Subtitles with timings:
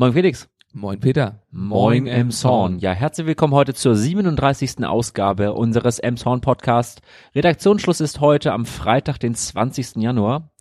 [0.00, 0.48] Moin Felix.
[0.72, 1.42] Moin Peter.
[1.50, 2.78] Moin Emshorn.
[2.78, 4.82] Ja, herzlich willkommen heute zur 37.
[4.86, 7.02] Ausgabe unseres Emshorn Podcast.
[7.34, 9.96] Redaktionsschluss ist heute am Freitag, den 20.
[9.96, 10.52] Januar.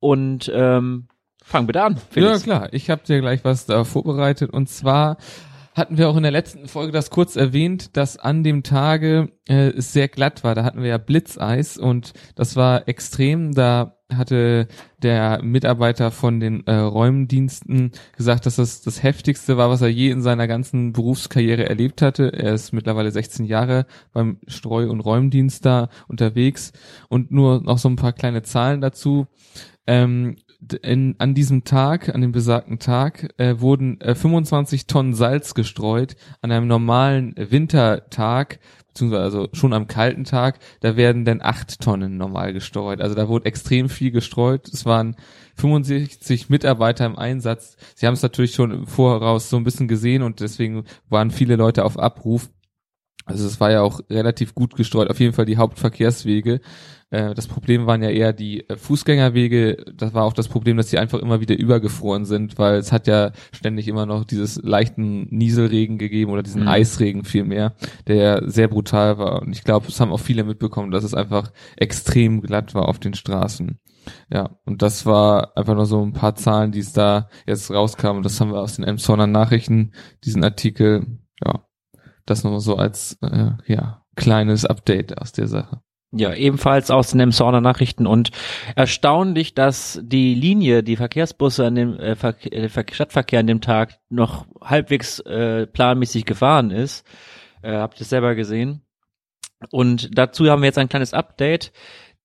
[0.00, 1.06] Und ähm,
[1.40, 1.98] fangen wir an.
[2.10, 2.38] Felix.
[2.38, 5.18] Ja klar, ich habe dir gleich was da vorbereitet und zwar
[5.76, 9.68] hatten wir auch in der letzten Folge das kurz erwähnt, dass an dem Tage äh,
[9.68, 10.56] es sehr glatt war.
[10.56, 13.54] Da hatten wir ja Blitzeis und das war extrem.
[13.54, 14.68] Da hatte
[15.02, 20.10] der Mitarbeiter von den äh, Räumdiensten gesagt, dass das das heftigste war, was er je
[20.10, 22.32] in seiner ganzen Berufskarriere erlebt hatte.
[22.32, 26.72] Er ist mittlerweile 16 Jahre beim Streu- und Räumdienst da unterwegs
[27.08, 29.26] und nur noch so ein paar kleine Zahlen dazu.
[29.86, 30.36] Ähm,
[30.82, 36.16] in, an diesem Tag, an dem besagten Tag, äh, wurden äh, 25 Tonnen Salz gestreut.
[36.42, 42.16] An einem normalen Wintertag, beziehungsweise also schon am kalten Tag, da werden dann acht Tonnen
[42.16, 43.00] normal gestreut.
[43.00, 44.68] Also da wurde extrem viel gestreut.
[44.68, 45.16] Es waren
[45.56, 47.76] 65 Mitarbeiter im Einsatz.
[47.94, 51.56] Sie haben es natürlich schon im Voraus so ein bisschen gesehen und deswegen waren viele
[51.56, 52.50] Leute auf Abruf.
[53.24, 56.60] Also es war ja auch relativ gut gestreut, auf jeden Fall die Hauptverkehrswege.
[57.10, 59.84] Äh, das Problem waren ja eher die äh, Fußgängerwege.
[59.94, 63.06] Das war auch das Problem, dass die einfach immer wieder übergefroren sind, weil es hat
[63.06, 66.68] ja ständig immer noch dieses leichten Nieselregen gegeben oder diesen mhm.
[66.68, 67.74] Eisregen vielmehr,
[68.06, 69.42] der ja sehr brutal war.
[69.42, 72.98] Und ich glaube, es haben auch viele mitbekommen, dass es einfach extrem glatt war auf
[72.98, 73.78] den Straßen.
[74.32, 78.22] Ja, und das war einfach nur so ein paar Zahlen, die es da jetzt rauskamen.
[78.22, 79.92] Das haben wir aus den Emsonner Nachrichten,
[80.24, 81.18] diesen Artikel.
[81.44, 81.66] Ja,
[82.24, 85.82] das nochmal so als äh, ja kleines Update aus der Sache.
[86.12, 88.30] Ja, ebenfalls aus den Emsorner Nachrichten und
[88.74, 94.00] erstaunlich, dass die Linie, die Verkehrsbusse an dem äh, Ver äh, Stadtverkehr an dem Tag
[94.08, 97.06] noch halbwegs äh, planmäßig gefahren ist.
[97.62, 98.82] Äh, habt ihr selber gesehen?
[99.70, 101.72] Und dazu haben wir jetzt ein kleines Update,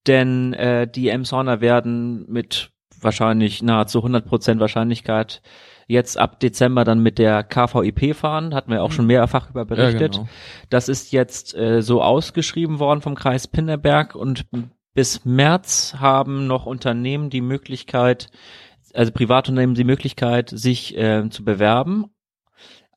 [0.08, 5.44] denn äh, die Emshorner werden mit wahrscheinlich nahezu 100% Wahrscheinlichkeit
[5.88, 9.14] jetzt ab Dezember dann mit der KVIP fahren, hatten wir auch schon mhm.
[9.14, 10.16] mehrfach über berichtet.
[10.16, 10.30] Ja, genau.
[10.70, 14.46] Das ist jetzt äh, so ausgeschrieben worden vom Kreis Pinneberg und
[14.94, 18.30] bis März haben noch Unternehmen die Möglichkeit,
[18.94, 22.06] also Privatunternehmen die Möglichkeit, sich äh, zu bewerben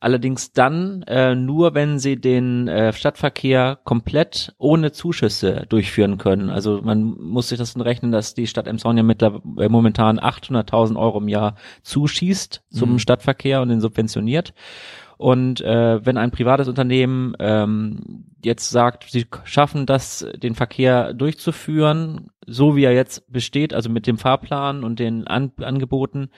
[0.01, 6.49] Allerdings dann äh, nur, wenn sie den äh, Stadtverkehr komplett ohne Zuschüsse durchführen können.
[6.49, 10.97] Also man muss sich das rechnen, dass die Stadt Emshorn ja mittlerweile äh, momentan 800.000
[10.97, 12.99] Euro im Jahr zuschießt zum mhm.
[12.99, 14.53] Stadtverkehr und den subventioniert.
[15.17, 22.31] Und äh, wenn ein privates Unternehmen ähm, jetzt sagt, sie schaffen das, den Verkehr durchzuführen,
[22.47, 26.29] so wie er jetzt besteht, also mit dem Fahrplan und den An Angeboten,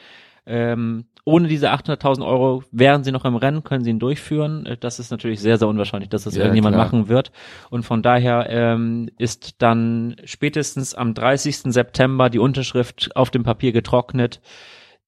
[0.46, 4.66] ähm, ohne diese 800.000 Euro wären sie noch im Rennen, können sie ihn durchführen.
[4.66, 6.86] Äh, das ist natürlich sehr, sehr unwahrscheinlich, dass das ja, irgendjemand klar.
[6.86, 7.32] machen wird.
[7.70, 11.74] Und von daher ähm, ist dann spätestens am 30.
[11.74, 14.42] September die Unterschrift auf dem Papier getrocknet,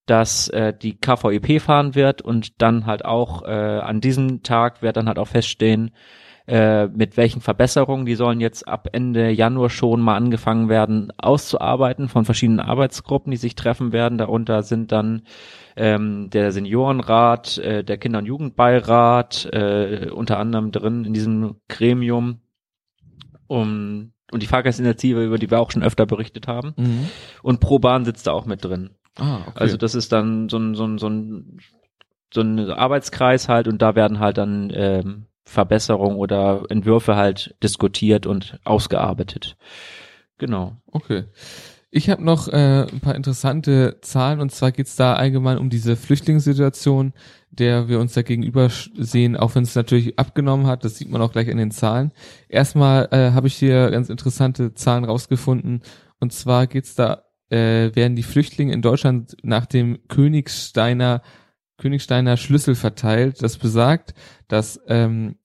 [0.06, 4.98] dass äh, die KVEP fahren wird und dann halt auch äh, an diesem Tag wird
[4.98, 5.92] dann halt auch feststehen,
[6.48, 8.06] äh, mit welchen Verbesserungen.
[8.06, 13.38] Die sollen jetzt ab Ende Januar schon mal angefangen werden auszuarbeiten von verschiedenen Arbeitsgruppen, die
[13.38, 14.18] sich treffen werden.
[14.18, 15.24] Darunter sind dann
[15.76, 22.40] ähm, der Seniorenrat, äh, der Kinder- und Jugendbeirat, äh, unter anderem drin in diesem Gremium.
[23.48, 26.74] Um, und die Fahrgastinitiative, über die wir auch schon öfter berichtet haben.
[26.76, 27.10] Mhm.
[27.44, 28.92] Und ProBahn sitzt da auch mit drin.
[29.20, 29.60] Ah, okay.
[29.60, 31.60] Also das ist dann so ein, so ein, so ein,
[32.34, 38.26] so ein Arbeitskreis halt und da werden halt dann ähm, Verbesserungen oder Entwürfe halt diskutiert
[38.26, 39.58] und ausgearbeitet.
[40.38, 40.78] Genau.
[40.88, 41.26] Okay.
[41.96, 45.96] Ich habe noch äh, ein paar interessante Zahlen und zwar geht's da allgemein um diese
[45.96, 47.14] Flüchtlingssituation,
[47.52, 51.22] der wir uns da gegenüber sehen, auch wenn es natürlich abgenommen hat, das sieht man
[51.22, 52.12] auch gleich in den Zahlen.
[52.50, 55.84] Erstmal äh, habe ich hier ganz interessante Zahlen rausgefunden
[56.20, 61.22] und zwar geht's da, äh, werden die Flüchtlinge in Deutschland nach dem Königsteiner
[61.84, 63.44] Königsteiner Schlüssel verteilt.
[63.44, 64.14] Das besagt,
[64.48, 65.36] dass ähm,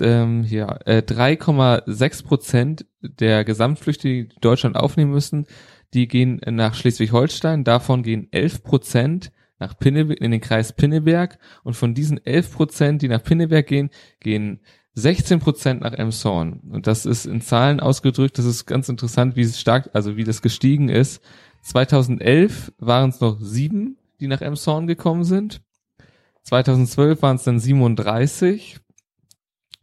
[0.00, 5.46] ähm, ja, äh, 3,6 Prozent der Gesamtflüchtlinge, die Deutschland aufnehmen müssen,
[5.92, 7.64] die gehen nach Schleswig-Holstein.
[7.64, 11.40] Davon gehen 11 Prozent nach Pinneberg, in den Kreis Pinneberg.
[11.64, 13.90] Und von diesen 11 Prozent, die nach Pinneberg gehen,
[14.20, 14.60] gehen
[14.94, 16.60] 16 Prozent nach Emshorn.
[16.70, 18.38] Und das ist in Zahlen ausgedrückt.
[18.38, 21.24] Das ist ganz interessant, wie es stark, also wie das gestiegen ist.
[21.62, 25.60] 2011 waren es noch sieben die nach Emshorn gekommen sind.
[26.44, 28.78] 2012 waren es dann 37,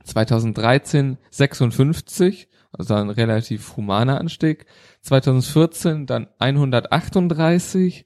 [0.03, 4.65] 2013 56, also ein relativ humaner Anstieg.
[5.01, 8.05] 2014 dann 138,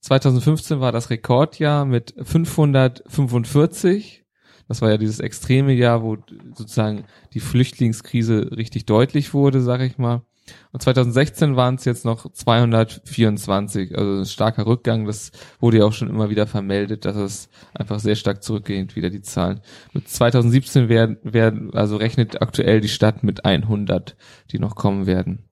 [0.00, 4.24] 2015 war das Rekordjahr mit 545.
[4.68, 6.16] Das war ja dieses extreme Jahr, wo
[6.54, 7.04] sozusagen
[7.34, 10.22] die Flüchtlingskrise richtig deutlich wurde, sag ich mal.
[10.72, 15.06] Und 2016 waren es jetzt noch 224, also ein starker Rückgang.
[15.06, 15.30] Das
[15.60, 19.22] wurde ja auch schon immer wieder vermeldet, dass es einfach sehr stark zurückgeht, wieder die
[19.22, 19.60] Zahlen.
[19.92, 24.16] Mit 2017 werden, werden, also rechnet aktuell die Stadt mit 100,
[24.50, 25.44] die noch kommen werden.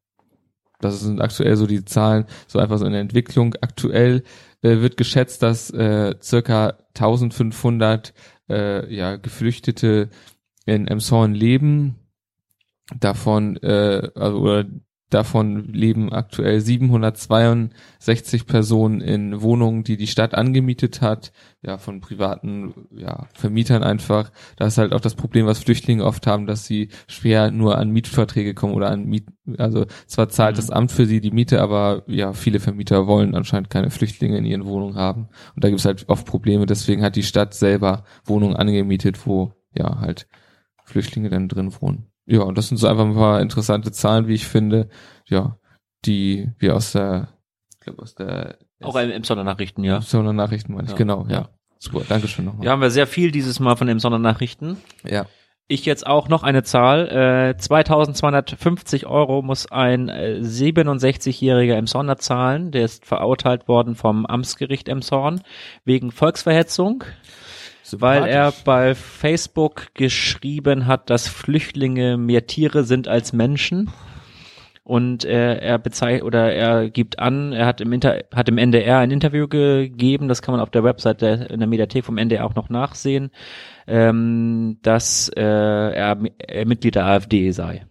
[0.80, 3.54] Das sind aktuell so die Zahlen, so einfach so in der Entwicklung.
[3.60, 4.22] Aktuell
[4.62, 8.14] äh, wird geschätzt, dass äh, circa 1500
[8.48, 10.08] äh, ja, Geflüchtete
[10.64, 11.99] in Emshorn leben.
[12.98, 14.66] Davon, äh, also, oder
[15.10, 21.32] Davon leben aktuell 762 Personen in Wohnungen, die die Stadt angemietet hat,
[21.62, 24.30] ja, von privaten ja, Vermietern einfach.
[24.56, 27.90] Da ist halt auch das Problem, was Flüchtlinge oft haben, dass sie schwer nur an
[27.90, 29.26] Mietverträge kommen oder an Miet,
[29.58, 30.60] also zwar zahlt mhm.
[30.60, 34.44] das Amt für sie die Miete, aber ja, viele Vermieter wollen anscheinend keine Flüchtlinge in
[34.44, 35.28] ihren Wohnungen haben.
[35.56, 36.66] Und da gibt es halt oft Probleme.
[36.66, 40.28] Deswegen hat die Stadt selber Wohnungen angemietet, wo ja halt
[40.84, 42.09] Flüchtlinge dann drin wohnen.
[42.30, 44.88] Ja, und das sind so einfach ein paar interessante Zahlen, wie ich finde,
[45.26, 45.56] ja,
[46.04, 47.28] die wir aus der,
[47.74, 49.96] ich glaube aus der auch im Emsonner Nachrichten, ja.
[49.96, 50.96] Emsonner Nachrichten meine ich, ja.
[50.96, 51.48] genau, ja.
[51.78, 52.64] Super, Dankeschön nochmal.
[52.64, 54.76] Ja, haben wir sehr viel dieses Mal von Emsonner Nachrichten.
[55.02, 55.26] Ja.
[55.66, 57.08] Ich jetzt auch noch eine Zahl.
[57.08, 62.70] Äh, 2250 Euro muss ein äh, 67-jähriger Emsonner zahlen.
[62.70, 65.42] Der ist verurteilt worden vom Amtsgericht Emshorn
[65.84, 67.04] wegen Volksverhetzung
[67.98, 73.90] weil er bei Facebook geschrieben hat, dass Flüchtlinge mehr Tiere sind als Menschen.
[74.82, 78.98] Und er, er bezeichnet oder er gibt an, er hat im, Inter, hat im NDR
[78.98, 82.44] ein Interview gegeben, das kann man auf der Website der, in der Mediathek vom NDR
[82.44, 83.30] auch noch nachsehen,
[83.86, 87.86] ähm, dass äh, er, er Mitglied der AfD sei.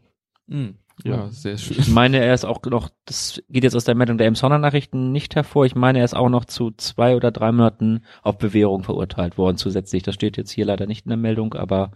[0.47, 0.78] Mhm.
[1.03, 1.77] Ja, sehr schön.
[1.79, 5.11] Ich meine, er ist auch noch, das geht jetzt aus der Meldung der Emsonner Nachrichten
[5.11, 5.65] nicht hervor.
[5.65, 9.57] Ich meine, er ist auch noch zu zwei oder drei Monaten auf Bewährung verurteilt worden
[9.57, 10.03] zusätzlich.
[10.03, 11.91] Das steht jetzt hier leider nicht in der Meldung, aber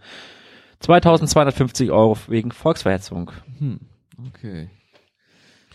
[0.80, 3.30] 2250 Euro wegen Volksverhetzung.
[3.58, 3.80] Hm,
[4.28, 4.70] okay.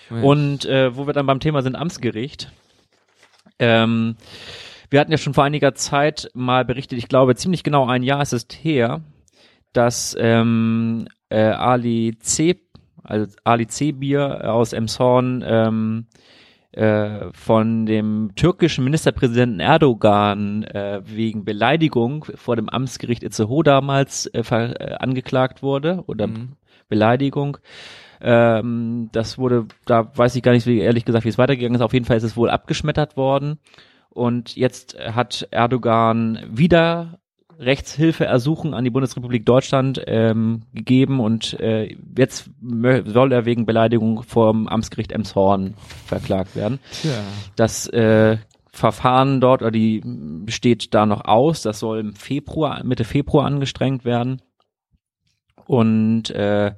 [0.09, 0.25] Mensch.
[0.25, 2.51] Und äh, wo wir dann beim Thema sind, Amtsgericht.
[3.59, 4.15] Ähm,
[4.89, 8.21] wir hatten ja schon vor einiger Zeit mal berichtet, ich glaube ziemlich genau ein Jahr
[8.21, 9.01] ist es her,
[9.73, 12.59] dass ähm, äh, Ali C
[13.09, 16.06] also Ali C-Bier aus Emshorn, ähm,
[16.71, 24.41] äh, von dem türkischen Ministerpräsidenten Erdogan äh, wegen Beleidigung vor dem Amtsgericht Itzehoe damals äh,
[24.41, 26.53] äh, angeklagt wurde oder mhm.
[26.88, 27.57] Beleidigung.
[28.21, 31.81] Ähm, das wurde, da weiß ich gar nicht, wie ehrlich gesagt, wie es weitergegangen ist.
[31.81, 33.57] Auf jeden Fall ist es wohl abgeschmettert worden.
[34.12, 37.19] Und jetzt hat Erdogan wieder
[37.59, 44.23] Rechtshilfe ersuchen an die Bundesrepublik Deutschland ähm, gegeben und äh, jetzt soll er wegen Beleidigung
[44.23, 45.73] vom Amtsgericht Emshorn
[46.06, 46.79] verklagt werden.
[46.91, 47.11] Tja.
[47.57, 48.38] Das äh,
[48.71, 50.01] Verfahren dort oder die
[50.47, 51.61] steht da noch aus.
[51.61, 54.41] Das soll im Februar, Mitte Februar angestrengt werden.
[55.69, 56.71] Und äh,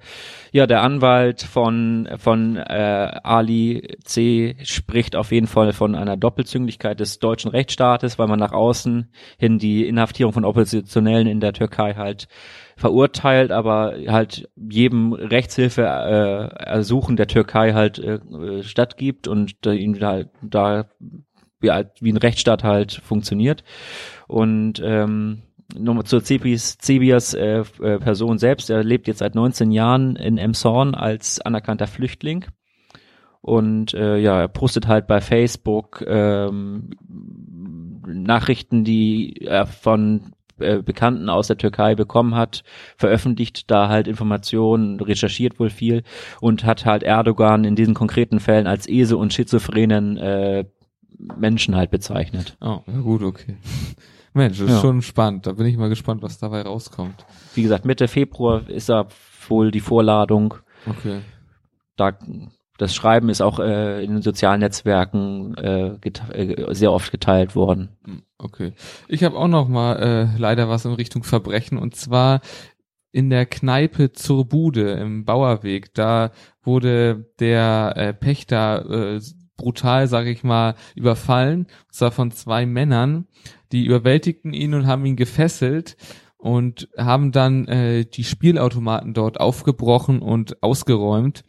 [0.51, 6.99] ja, der Anwalt von von äh, Ali C spricht auf jeden Fall von einer Doppelzüngigkeit
[6.99, 11.93] des deutschen Rechtsstaates, weil man nach außen hin die Inhaftierung von Oppositionellen in der Türkei
[11.93, 12.27] halt
[12.75, 18.19] verurteilt, aber halt jedem Rechtshilfe äh, ersuchen der Türkei halt äh,
[18.61, 20.89] stattgibt und äh, ihn da, da
[21.61, 21.69] wie,
[22.01, 23.63] wie ein Rechtsstaat halt funktioniert.
[24.27, 25.43] Und ähm,
[25.77, 28.69] nochmal zur Cebias, Cebias äh, äh, Person selbst.
[28.69, 32.45] Er lebt jetzt seit 19 Jahren in Emshorn als anerkannter Flüchtling.
[33.41, 36.91] Und äh, ja, er postet halt bei Facebook ähm,
[38.05, 42.63] Nachrichten, die er von äh, Bekannten aus der Türkei bekommen hat,
[42.97, 46.03] veröffentlicht da halt Informationen, recherchiert wohl viel
[46.39, 50.65] und hat halt Erdogan in diesen konkreten Fällen als Esel und schizophrenen äh,
[51.37, 52.57] Menschen halt bezeichnet.
[52.61, 53.57] Oh, ja gut, okay.
[54.33, 54.81] Mensch, das ist ja.
[54.81, 55.45] schon spannend.
[55.45, 57.25] Da bin ich mal gespannt, was dabei rauskommt.
[57.53, 59.07] Wie gesagt, Mitte Februar ist da
[59.47, 60.53] wohl die Vorladung.
[60.87, 61.19] Okay.
[61.97, 62.17] Da,
[62.77, 67.89] das Schreiben ist auch äh, in den sozialen Netzwerken äh, äh, sehr oft geteilt worden.
[68.05, 68.73] Hm, okay.
[69.07, 72.41] Ich habe auch noch mal äh, leider was in Richtung Verbrechen und zwar
[73.11, 75.93] in der Kneipe zur Bude im Bauerweg.
[75.93, 76.31] Da
[76.63, 79.21] wurde der äh, Pächter äh,
[79.57, 81.67] brutal, sag ich mal, überfallen.
[81.87, 83.27] Und zwar von zwei Männern.
[83.71, 85.97] Die überwältigten ihn und haben ihn gefesselt
[86.37, 91.43] und haben dann äh, die Spielautomaten dort aufgebrochen und ausgeräumt.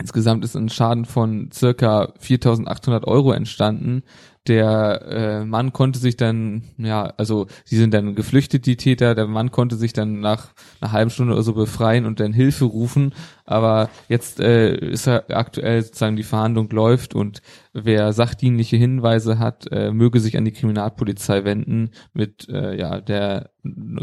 [0.00, 4.04] Insgesamt ist ein Schaden von circa 4.800 Euro entstanden,
[4.48, 9.26] der äh, Mann konnte sich dann, ja, also sie sind dann geflüchtet, die Täter, der
[9.26, 10.48] Mann konnte sich dann nach
[10.80, 13.12] einer halben Stunde oder so befreien und dann Hilfe rufen,
[13.44, 19.66] aber jetzt äh, ist er aktuell sozusagen die Verhandlung läuft und wer sachdienliche Hinweise hat,
[19.70, 23.50] äh, möge sich an die Kriminalpolizei wenden mit äh, ja der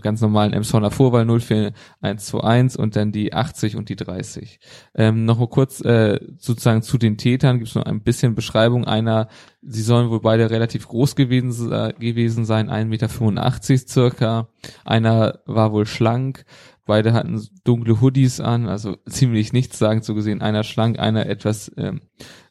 [0.01, 4.59] ganz normalen Emsonner Vorwahl 04121 und dann die 80 und die 30.
[4.93, 7.57] Ähm, noch mal kurz äh, sozusagen zu den Tätern.
[7.57, 8.85] Gibt es noch ein bisschen Beschreibung.
[8.85, 9.27] Einer,
[9.61, 14.48] sie sollen wohl beide relativ groß gewesen, äh, gewesen sein, 1,85 Meter circa.
[14.84, 16.46] Einer war wohl schlank,
[16.88, 20.44] Beide hatten dunkle Hoodies an, also ziemlich nichts sagen zu gesehen.
[20.44, 22.01] Einer schlank, einer etwas ähm,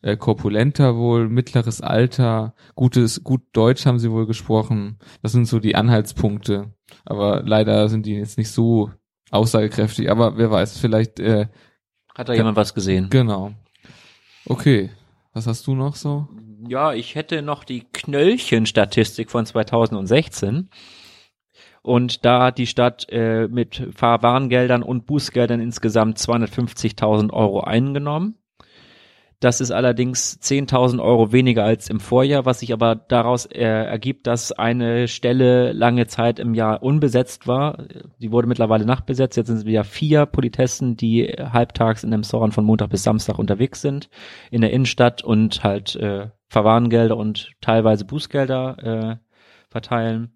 [0.03, 4.99] äh, korpulenter wohl, mittleres Alter, gutes, gut Deutsch haben sie wohl gesprochen.
[5.23, 6.75] Das sind so die Anhaltspunkte.
[7.05, 8.91] Aber leider sind die jetzt nicht so
[9.31, 10.11] aussagekräftig.
[10.11, 11.47] Aber wer weiß, vielleicht äh,
[12.13, 13.11] hat da jemand was gesehen.
[13.11, 13.53] Genau.
[14.47, 14.91] Okay.
[15.33, 16.29] Was hast du noch so?
[16.69, 20.71] Ja, ich hätte noch die Knöllchen-Statistik von 2016.
[21.83, 28.39] Und da hat die Stadt äh, mit Fahrwarngeldern und Bußgeldern insgesamt 250.000 Euro eingenommen.
[29.41, 34.27] Das ist allerdings 10.000 Euro weniger als im Vorjahr, was sich aber daraus äh, ergibt,
[34.27, 37.85] dass eine Stelle lange Zeit im Jahr unbesetzt war.
[38.19, 39.37] Die wurde mittlerweile nachbesetzt.
[39.37, 43.39] Jetzt sind es wieder vier Politessen, die halbtags in dem Soran von Montag bis Samstag
[43.39, 44.09] unterwegs sind
[44.51, 49.17] in der Innenstadt und halt äh, Verwarngelder und teilweise Bußgelder äh,
[49.71, 50.33] verteilen.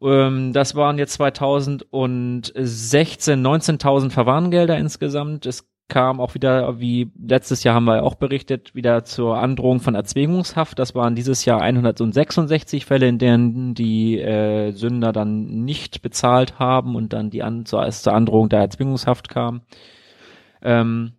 [0.00, 2.52] Ähm, das waren jetzt 2016
[3.46, 5.44] 19.000 Verwarngelder insgesamt.
[5.44, 9.94] Es kam auch wieder, wie letztes Jahr haben wir auch berichtet, wieder zur Androhung von
[9.94, 10.78] Erzwingungshaft.
[10.78, 16.96] Das waren dieses Jahr 166 Fälle, in denen die äh, Sünder dann nicht bezahlt haben
[16.96, 19.60] und dann die an, zur, zur Androhung der Erzwingungshaft kam.
[20.62, 21.12] Ähm,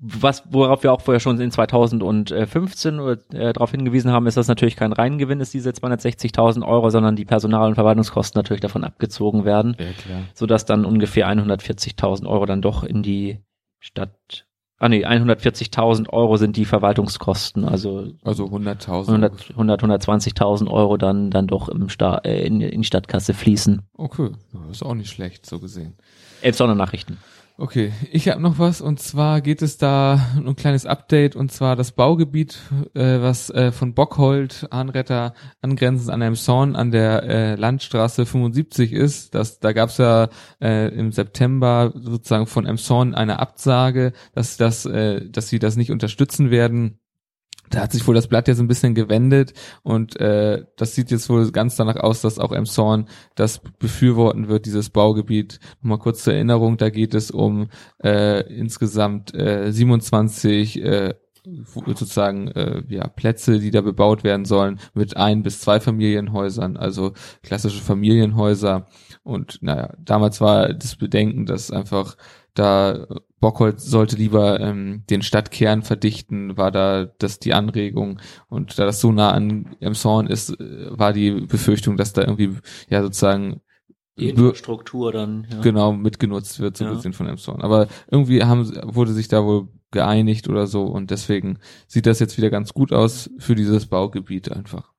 [0.00, 4.76] was, worauf wir auch vorher schon in 2015 äh, darauf hingewiesen haben, ist, dass natürlich
[4.76, 9.76] kein Reingewinn ist, diese 260.000 Euro, sondern die Personal- und Verwaltungskosten natürlich davon abgezogen werden,
[9.78, 10.20] ja, klar.
[10.34, 13.40] sodass dann ungefähr 140.000 Euro dann doch in die
[13.80, 14.46] Stadt
[14.80, 21.32] Ah nee, 140.000 Euro sind die Verwaltungskosten, also also 100.000 100, 100 120.000 Euro dann
[21.32, 23.82] dann doch im Sta äh, in, in die Stadtkasse fließen.
[23.94, 24.30] Okay,
[24.70, 25.96] ist auch nicht schlecht so gesehen.
[26.42, 27.18] Elf Sondernachrichten.
[27.60, 31.74] Okay, ich habe noch was und zwar geht es da ein kleines Update und zwar
[31.74, 32.60] das Baugebiet,
[32.94, 39.34] äh, was äh, von Bockhold, Anretter, angrenzend an Zorn an der äh, Landstraße 75 ist.
[39.34, 40.28] Das, da gab es ja
[40.60, 45.90] äh, im September sozusagen von Emshorn eine Absage, dass, das, äh, dass sie das nicht
[45.90, 47.00] unterstützen werden
[47.70, 51.28] da hat sich wohl das Blatt jetzt ein bisschen gewendet und äh, das sieht jetzt
[51.28, 55.60] wohl ganz danach aus, dass auch Emshorn das befürworten wird, dieses Baugebiet.
[55.82, 57.68] Nochmal kurz zur Erinnerung, da geht es um
[58.02, 61.14] äh, insgesamt äh, 27 äh,
[61.86, 67.12] sozusagen äh, ja Plätze, die da bebaut werden sollen mit ein bis zwei Familienhäusern, also
[67.42, 68.86] klassische Familienhäuser.
[69.22, 72.16] Und naja, damals war das Bedenken, dass einfach
[72.54, 73.06] da
[73.40, 78.20] Bockholz sollte lieber ähm, den Stadtkern verdichten, war da das die Anregung.
[78.48, 82.56] Und da das so nah an Emshorn ist, äh, war die Befürchtung, dass da irgendwie
[82.88, 83.60] ja sozusagen
[84.18, 85.60] die Infrastruktur dann ja.
[85.60, 86.92] genau mitgenutzt wird, so ja.
[86.92, 87.62] gesehen von Emshorn.
[87.62, 92.36] Aber irgendwie haben wurde sich da wohl geeinigt oder so und deswegen sieht das jetzt
[92.36, 94.92] wieder ganz gut aus für dieses Baugebiet einfach.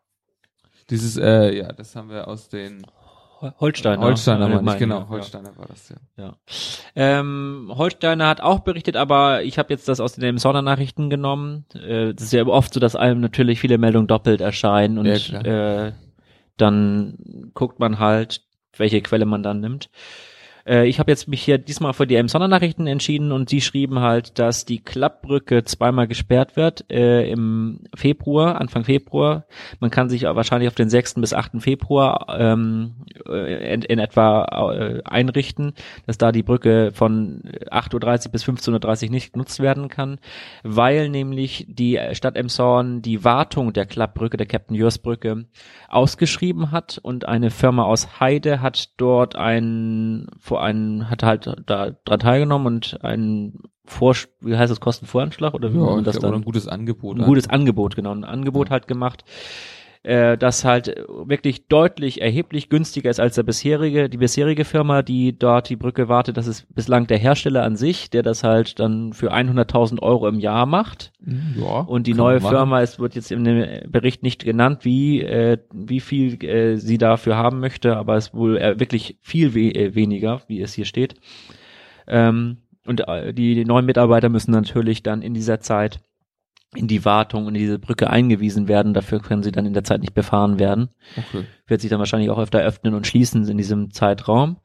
[0.89, 2.82] Dieses, äh, ja, das haben wir aus den
[3.41, 4.01] Holsteiner.
[4.01, 5.58] Holsteiner war nicht, genau, Holsteiner ja.
[5.58, 5.96] war das, ja.
[6.17, 6.36] ja.
[6.96, 11.65] Ähm, Holsteiner hat auch berichtet, aber ich habe jetzt das aus den Sondernachrichten genommen.
[11.74, 15.88] Äh, das ist ja oft so, dass einem natürlich viele Meldungen doppelt erscheinen und ja,
[15.88, 15.93] äh,
[16.58, 17.17] dann
[17.53, 18.41] guckt man halt,
[18.75, 19.89] welche Quelle man dann nimmt.
[20.66, 24.00] Äh, ich habe jetzt mich hier diesmal für die Emsonner Nachrichten entschieden und die schrieben
[24.00, 29.46] halt, dass die Klappbrücke zweimal gesperrt wird äh, im Februar, Anfang Februar.
[29.80, 31.16] Man kann sich wahrscheinlich auf den 6.
[31.16, 31.62] bis 8.
[31.62, 32.96] Februar ähm,
[33.28, 35.74] äh, in, in etwa äh, einrichten,
[36.06, 40.20] dass da die Brücke von 8.30 Uhr bis 15.30 Uhr nicht genutzt werden kann,
[40.63, 45.46] weil nämlich die Stadt Emshorn die Wartung der Klappbrücke, der Captain Jörs Brücke,
[45.88, 51.92] ausgeschrieben hat und eine Firma aus Heide hat dort ein vor einen, hat halt da
[52.06, 56.34] dran teilgenommen und einen Vor, wie heißt das, Kostenvoranschlag oder wie ja, man das dann?
[56.34, 57.20] ein gutes Angebot.
[57.20, 58.72] Ein gutes Angebot, genau, ein Angebot ja.
[58.72, 59.24] halt gemacht
[60.03, 65.38] äh, das halt wirklich deutlich erheblich günstiger ist als der bisherige, die bisherige Firma, die
[65.38, 66.38] dort die Brücke wartet.
[66.38, 70.39] Das ist bislang der Hersteller an sich, der das halt dann für 100.000 Euro im
[70.39, 71.12] Jahr macht.
[71.60, 75.58] Ja, und die neue Firma, es wird jetzt in dem Bericht nicht genannt, wie äh,
[75.74, 79.75] wie viel äh, sie dafür haben möchte, aber es ist wohl äh, wirklich viel we
[79.75, 81.15] äh, weniger, wie es hier steht.
[82.08, 86.00] Ähm, und äh, die, die neuen Mitarbeiter müssen natürlich dann in dieser Zeit
[86.76, 88.94] in die Wartung und in diese Brücke eingewiesen werden.
[88.94, 90.90] Dafür können sie dann in der Zeit nicht befahren werden.
[91.18, 91.46] Okay.
[91.68, 94.58] Wird sich dann wahrscheinlich auch öfter öffnen und schließen in diesem Zeitraum,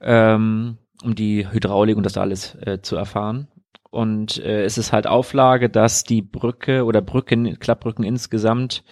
[0.00, 3.48] ähm, um die Hydraulik und das alles äh, zu erfahren.
[3.90, 8.84] Und äh, es ist halt Auflage, dass die Brücke oder Brücken, Klappbrücken insgesamt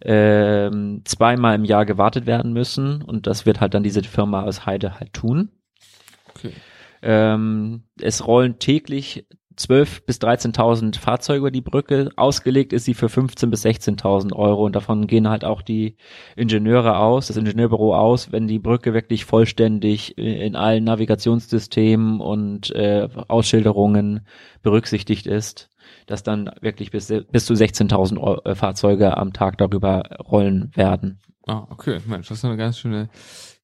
[0.00, 3.02] ähm, zweimal im Jahr gewartet werden müssen.
[3.02, 5.50] Und das wird halt dann diese Firma aus Heide halt tun.
[6.30, 6.52] Okay.
[7.02, 9.26] Ähm, es rollen täglich
[9.58, 12.10] 12.000 bis 13.000 Fahrzeuge über die Brücke.
[12.16, 15.96] Ausgelegt ist sie für 15.000 bis 16.000 Euro und davon gehen halt auch die
[16.36, 23.08] Ingenieure aus, das Ingenieurbüro aus, wenn die Brücke wirklich vollständig in allen Navigationssystemen und äh,
[23.26, 24.26] Ausschilderungen
[24.62, 25.70] berücksichtigt ist,
[26.06, 31.20] dass dann wirklich bis, bis zu 16.000 äh, Fahrzeuge am Tag darüber rollen werden.
[31.46, 33.08] Ah, okay, Mensch, das ist eine ganz schöne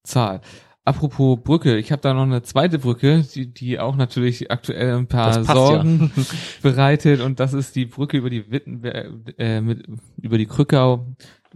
[0.02, 0.40] Zahl.
[0.86, 5.06] Apropos Brücke, ich habe da noch eine zweite Brücke, die, die auch natürlich aktuell ein
[5.06, 6.22] paar Sorgen ja.
[6.62, 9.86] bereitet und das ist die Brücke über die Wittenberg, äh, mit,
[10.20, 11.06] über die Krückau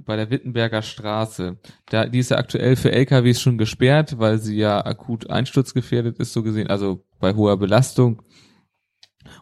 [0.06, 1.58] bei der Wittenberger Straße.
[1.90, 6.32] Da, die ist ja aktuell für LKWs schon gesperrt, weil sie ja akut einsturzgefährdet ist,
[6.32, 8.22] so gesehen, also bei hoher Belastung.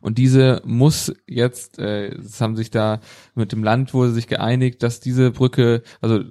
[0.00, 3.00] Und diese muss jetzt, äh, es haben sich da
[3.36, 6.24] mit dem Land wurde sich geeinigt, dass diese Brücke, also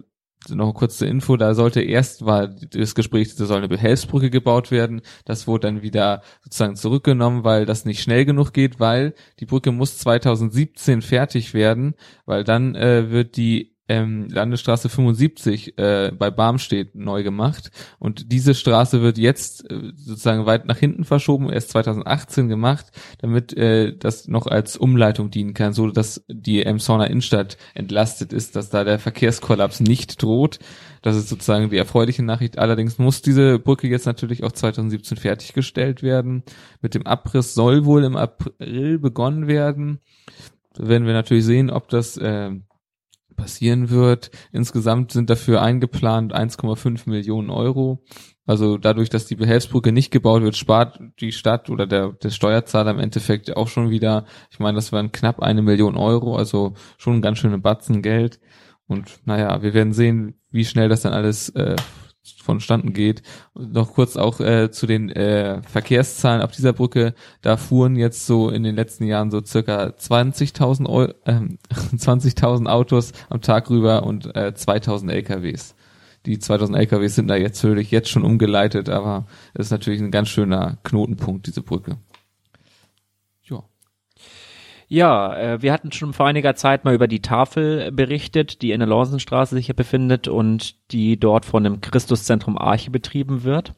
[0.50, 4.72] noch kurz zur Info, da sollte erst war das Gespräch, da soll eine Behelfsbrücke gebaut
[4.72, 5.02] werden.
[5.26, 9.72] Das wurde dann wieder sozusagen zurückgenommen, weil das nicht schnell genug geht, weil die Brücke
[9.72, 16.96] muss 2017 fertig werden, weil dann äh, wird die ähm, Landesstraße 75 äh, bei Barmstedt
[16.96, 22.48] neu gemacht und diese Straße wird jetzt äh, sozusagen weit nach hinten verschoben, erst 2018
[22.48, 22.88] gemacht,
[23.20, 28.56] damit äh, das noch als Umleitung dienen kann, so dass die Emsonner Innenstadt entlastet ist,
[28.56, 30.60] dass da der Verkehrskollaps nicht droht.
[31.02, 32.58] Das ist sozusagen die erfreuliche Nachricht.
[32.58, 36.44] Allerdings muss diese Brücke jetzt natürlich auch 2017 fertiggestellt werden.
[36.82, 40.00] Mit dem Abriss soll wohl im April begonnen werden.
[40.74, 42.52] Da werden wir natürlich sehen, ob das äh,
[43.36, 44.32] passieren wird.
[44.52, 48.04] Insgesamt sind dafür eingeplant 1,5 Millionen Euro.
[48.46, 52.92] Also dadurch, dass die Behelfsbrücke nicht gebaut wird, spart die Stadt oder der, der Steuerzahler
[52.92, 57.16] im Endeffekt auch schon wieder, ich meine, das waren knapp eine Million Euro, also schon
[57.16, 58.40] ein ganz schöne Batzen Geld.
[58.88, 61.76] Und naja, wir werden sehen, wie schnell das dann alles äh,
[62.42, 63.22] vonstatten geht.
[63.54, 67.14] noch kurz auch äh, zu den äh, Verkehrszahlen auf dieser Brücke.
[67.42, 71.32] Da fuhren jetzt so in den letzten Jahren so circa 20.000 äh,
[71.96, 75.76] 20.000 Autos am Tag rüber und äh, 2.000 LKWs.
[76.26, 80.12] Die 2.000 LKWs sind da jetzt natürlich jetzt schon umgeleitet, aber es ist natürlich ein
[80.12, 81.98] ganz schöner Knotenpunkt, diese Brücke.
[84.88, 88.80] Ja, äh, wir hatten schon vor einiger Zeit mal über die Tafel berichtet, die in
[88.80, 93.74] der Lorsenstraße sich hier befindet und die dort von dem Christuszentrum Arche betrieben wird.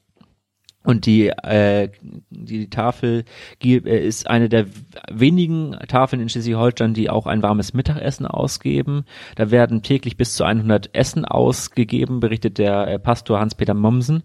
[0.83, 1.89] Und die, äh,
[2.29, 3.25] die Tafel
[3.61, 4.67] äh, ist eine der
[5.11, 9.03] wenigen Tafeln in Schleswig-Holstein, die auch ein warmes Mittagessen ausgeben.
[9.35, 14.23] Da werden täglich bis zu 100 Essen ausgegeben, berichtet der äh, Pastor Hans-Peter Mommsen.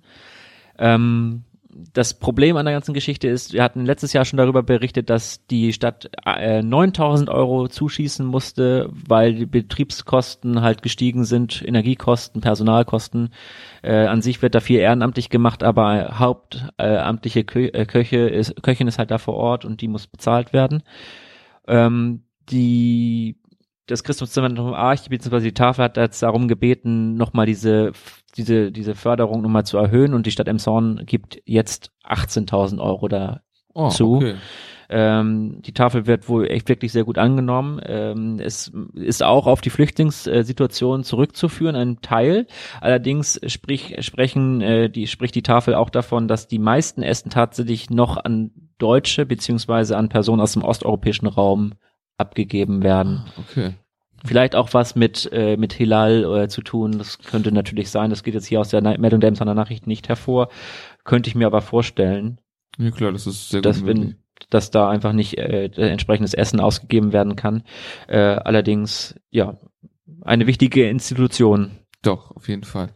[0.78, 1.42] Ähm,
[1.92, 5.46] das Problem an der ganzen Geschichte ist, wir hatten letztes Jahr schon darüber berichtet, dass
[5.46, 13.30] die Stadt äh, 9000 Euro zuschießen musste, weil die Betriebskosten halt gestiegen sind, Energiekosten, Personalkosten.
[13.82, 18.62] Äh, an sich wird da viel ehrenamtlich gemacht, aber hauptamtliche äh, Kö äh, Köche ist,
[18.62, 20.82] Köchin ist halt da vor Ort und die muss bezahlt werden.
[21.66, 23.36] Ähm, die
[23.86, 27.92] das Christuszentrum Arch beziehungsweise die Tafel hat jetzt darum gebeten, nochmal diese
[28.36, 33.42] diese, diese Förderung nochmal zu erhöhen und die Stadt Emshorn gibt jetzt 18.000 Euro dazu.
[33.74, 34.34] Oh, okay.
[34.88, 37.80] Ähm, die Tafel wird wohl echt wirklich sehr gut angenommen.
[37.84, 42.46] Ähm, es ist auch auf die Flüchtlingssituation zurückzuführen, ein Teil.
[42.80, 47.88] Allerdings sprich, sprechen äh, die, spricht die Tafel auch davon, dass die meisten Essen tatsächlich
[47.88, 51.72] noch an Deutsche beziehungsweise an Personen aus dem osteuropäischen Raum
[52.22, 53.24] abgegeben werden.
[53.26, 53.74] Ah, okay.
[54.24, 56.98] Vielleicht auch was mit, äh, mit Hilal äh, zu tun.
[56.98, 58.10] Das könnte natürlich sein.
[58.10, 60.48] Das geht jetzt hier aus der Meldung der Emsonner Nachricht nicht hervor.
[61.04, 62.38] Könnte ich mir aber vorstellen.
[62.78, 63.88] Ja klar, das ist sehr dass, gut.
[63.88, 64.16] Wenn,
[64.48, 67.64] dass da einfach nicht äh, entsprechendes Essen ausgegeben werden kann.
[68.06, 69.58] Äh, allerdings, ja,
[70.22, 71.72] eine wichtige Institution.
[72.02, 72.90] Doch, auf jeden Fall.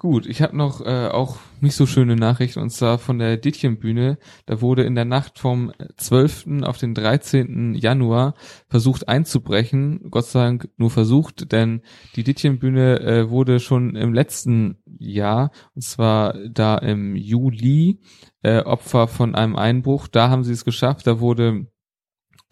[0.00, 4.16] Gut, ich habe noch äh, auch nicht so schöne Nachrichten und zwar von der Dittchenbühne.
[4.46, 6.62] Da wurde in der Nacht vom 12.
[6.62, 7.74] auf den 13.
[7.74, 8.32] Januar
[8.66, 10.10] versucht einzubrechen.
[10.10, 11.82] Gott sei Dank nur versucht, denn
[12.16, 18.00] die Dittchenbühne äh, wurde schon im letzten Jahr, und zwar da im Juli,
[18.40, 20.08] äh, Opfer von einem Einbruch.
[20.08, 21.06] Da haben sie es geschafft.
[21.06, 21.66] Da wurde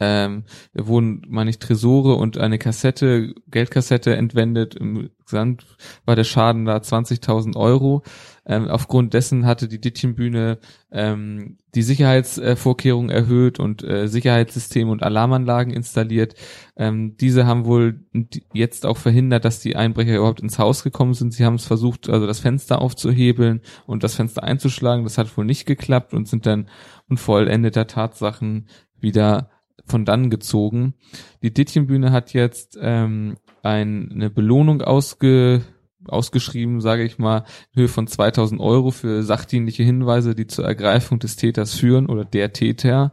[0.00, 4.74] ähm, wurden, meine ich, Tresore und eine Kassette, Geldkassette entwendet.
[4.74, 5.66] Im Gesamt
[6.04, 8.02] war der Schaden da 20.000 Euro.
[8.46, 10.58] Ähm, aufgrund dessen hatte die Dittchenbühne
[10.90, 16.34] ähm, die Sicherheitsvorkehrungen erhöht und äh, Sicherheitssysteme und Alarmanlagen installiert.
[16.76, 18.06] Ähm, diese haben wohl
[18.54, 21.34] jetzt auch verhindert, dass die Einbrecher überhaupt ins Haus gekommen sind.
[21.34, 25.04] Sie haben es versucht, also das Fenster aufzuhebeln und das Fenster einzuschlagen.
[25.04, 26.68] Das hat wohl nicht geklappt und sind dann
[27.08, 29.50] unvollendeter Tatsachen wieder
[29.88, 30.94] von dann gezogen.
[31.42, 35.62] Die Dittchenbühne hat jetzt ähm, ein, eine Belohnung ausge,
[36.06, 41.18] ausgeschrieben, sage ich mal, in Höhe von 2000 Euro für sachdienliche Hinweise, die zur Ergreifung
[41.18, 43.12] des Täters führen oder der Täter.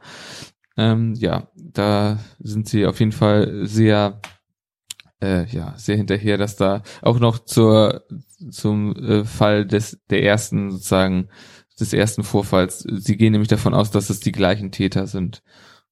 [0.77, 4.21] Ähm, ja, da sind sie auf jeden Fall sehr
[5.21, 8.03] äh, ja sehr hinterher, dass da auch noch zur
[8.51, 11.29] zum äh, Fall des der ersten sozusagen
[11.79, 12.79] des ersten Vorfalls.
[12.79, 15.43] Sie gehen nämlich davon aus, dass es die gleichen Täter sind.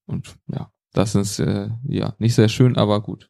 [0.06, 3.30] Und ja, das ist äh, ja nicht sehr schön, aber gut.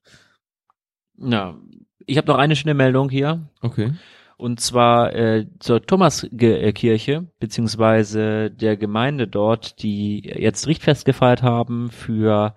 [1.17, 1.57] Ja,
[2.05, 3.49] ich habe noch eine schöne Meldung hier.
[3.61, 3.93] Okay.
[4.37, 12.55] Und zwar äh, zur Thomaskirche, beziehungsweise der Gemeinde dort, die jetzt Richtfest gefeiert haben für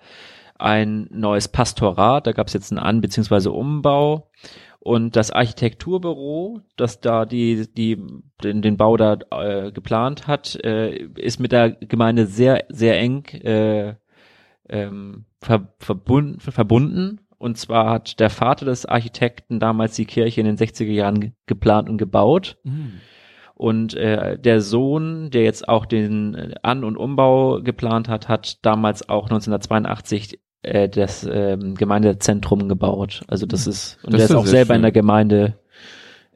[0.58, 2.26] ein neues Pastorat.
[2.26, 4.30] Da gab es jetzt einen An- beziehungsweise Umbau.
[4.80, 8.02] Und das Architekturbüro, das da die, die,
[8.42, 13.26] den, den Bau da äh, geplant hat, äh, ist mit der Gemeinde sehr, sehr eng
[13.26, 13.96] äh,
[14.68, 17.20] ähm, ver, verbunden, verbunden.
[17.38, 21.88] Und zwar hat der Vater des Architekten damals die Kirche in den 60er Jahren geplant
[21.88, 22.58] und gebaut.
[22.64, 22.94] Mhm.
[23.54, 29.08] Und äh, der Sohn, der jetzt auch den An- und Umbau geplant hat, hat damals
[29.08, 33.22] auch 1982 äh, das ähm, Gemeindezentrum gebaut.
[33.28, 33.70] Also das hm.
[33.70, 34.76] ist, und das der ist auch selber schön.
[34.76, 35.58] in der Gemeinde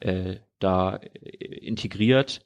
[0.00, 1.00] äh, da
[1.60, 2.40] integriert.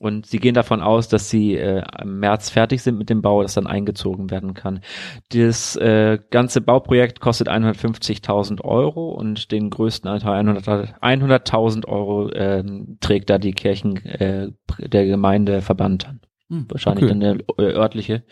[0.00, 3.42] Und sie gehen davon aus, dass sie äh, im März fertig sind mit dem Bau,
[3.42, 4.80] das dann eingezogen werden kann.
[5.28, 12.64] Das äh, ganze Bauprojekt kostet 150.000 Euro und den größten Anteil 100.000 100 Euro äh,
[13.00, 16.20] trägt da die Kirchen äh, der Gemeindeverband an.
[16.48, 17.18] Hm, Wahrscheinlich okay.
[17.18, 18.24] dann der äh, örtliche.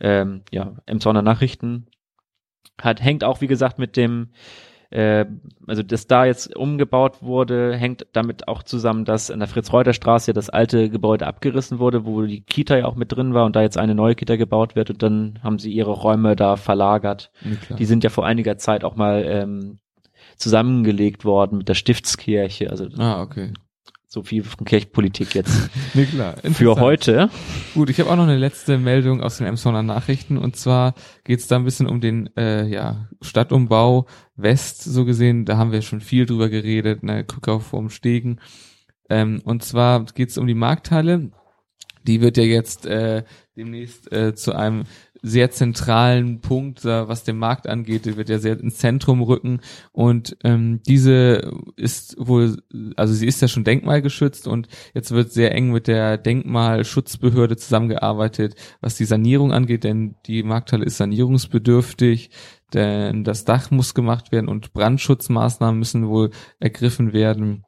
[0.00, 1.86] Ähm, ja, Emsonner Nachrichten
[2.78, 4.28] hat, hängt auch, wie gesagt, mit dem,
[4.90, 5.26] äh,
[5.66, 10.32] also dass da jetzt umgebaut wurde, hängt damit auch zusammen, dass in der Fritz-Reuter-Straße ja
[10.32, 13.62] das alte Gebäude abgerissen wurde, wo die Kita ja auch mit drin war und da
[13.62, 17.30] jetzt eine neue Kita gebaut wird und dann haben sie ihre Räume da verlagert.
[17.42, 19.78] Ja, die sind ja vor einiger Zeit auch mal ähm,
[20.36, 22.70] zusammengelegt worden mit der Stiftskirche.
[22.70, 23.52] Also ah, okay.
[24.10, 25.68] So viel von Kirchpolitik jetzt.
[25.94, 26.36] nee, klar.
[26.52, 27.28] Für heute.
[27.74, 30.94] Gut, ich habe auch noch eine letzte Meldung aus den Emsonner Nachrichten und zwar
[31.24, 35.44] geht es da ein bisschen um den äh, ja, Stadtumbau West, so gesehen.
[35.44, 38.40] Da haben wir schon viel drüber geredet, ne, Krückau vorm Stegen.
[39.10, 41.30] Ähm, und zwar geht es um die Markthalle.
[42.06, 43.24] Die wird ja jetzt äh,
[43.58, 44.84] demnächst äh, zu einem
[45.22, 49.60] sehr zentralen Punkt, was den Markt angeht, die wird ja sehr ins Zentrum rücken
[49.92, 52.62] und ähm, diese ist wohl,
[52.96, 58.54] also sie ist ja schon denkmalgeschützt und jetzt wird sehr eng mit der Denkmalschutzbehörde zusammengearbeitet,
[58.80, 62.30] was die Sanierung angeht, denn die Markthalle ist sanierungsbedürftig,
[62.74, 67.64] denn das Dach muss gemacht werden und Brandschutzmaßnahmen müssen wohl ergriffen werden.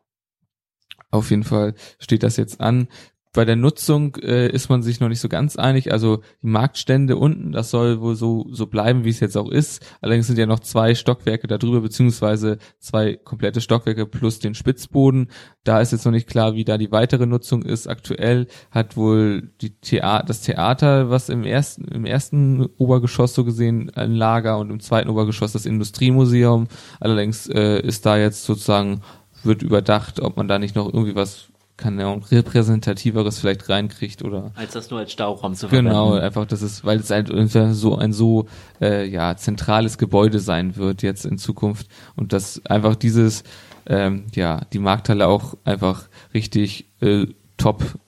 [1.10, 2.88] Auf jeden Fall steht das jetzt an
[3.32, 5.92] bei der Nutzung äh, ist man sich noch nicht so ganz einig.
[5.92, 9.86] Also die Marktstände unten, das soll wohl so so bleiben, wie es jetzt auch ist.
[10.00, 15.30] Allerdings sind ja noch zwei Stockwerke darüber, beziehungsweise zwei komplette Stockwerke plus den Spitzboden.
[15.62, 17.86] Da ist jetzt noch nicht klar, wie da die weitere Nutzung ist.
[17.86, 23.90] Aktuell hat wohl die Thea das Theater, was im ersten im ersten Obergeschoss so gesehen
[23.90, 26.66] ein Lager und im zweiten Obergeschoss das Industriemuseum.
[26.98, 29.02] Allerdings äh, ist da jetzt sozusagen
[29.44, 34.52] wird überdacht, ob man da nicht noch irgendwie was keine Ahnung, repräsentativeres vielleicht reinkriegt oder
[34.54, 35.90] als das nur als Stauraum zu verwenden.
[35.90, 37.28] Genau, einfach das ist, weil es halt
[37.72, 38.46] so ein so
[38.80, 43.42] äh, ja zentrales Gebäude sein wird jetzt in Zukunft und dass einfach dieses
[43.86, 47.98] ähm, ja die Markthalle auch einfach richtig äh, top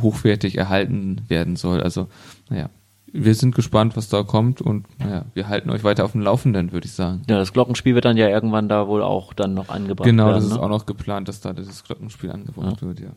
[0.00, 1.80] hochwertig erhalten werden soll.
[1.82, 2.08] Also
[2.48, 2.68] naja,
[3.12, 6.72] wir sind gespannt, was da kommt und naja, wir halten euch weiter auf dem Laufenden,
[6.72, 7.22] würde ich sagen.
[7.28, 10.34] Ja, das Glockenspiel wird dann ja irgendwann da wohl auch dann noch angebracht genau, werden.
[10.34, 10.62] Genau, das ist ne?
[10.62, 12.88] auch noch geplant, dass da dieses Glockenspiel angebracht ja.
[12.88, 13.10] wird, ja.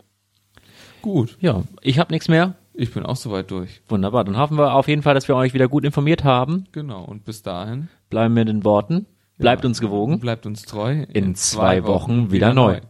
[1.01, 1.37] Gut.
[1.41, 2.55] Ja, ich habe nichts mehr.
[2.73, 3.81] Ich bin auch soweit durch.
[3.87, 6.65] Wunderbar, dann hoffen wir auf jeden Fall, dass wir euch wieder gut informiert haben.
[6.71, 9.05] Genau, und bis dahin bleiben wir den Worten.
[9.37, 10.19] Bleibt ja, uns gewogen.
[10.19, 10.91] Bleibt uns treu.
[10.91, 12.73] In, in zwei, zwei, Wochen, Wochen wieder, wieder neu.
[12.73, 12.81] neu.